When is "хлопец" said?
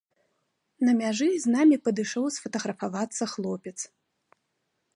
3.35-3.77